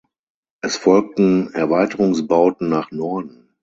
Es 0.63 0.77
folgten 0.77 1.53
Erweiterungsbauten 1.53 2.67
nach 2.67 2.89
Norden. 2.89 3.49